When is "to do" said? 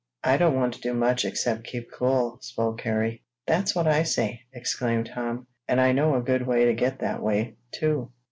0.73-0.95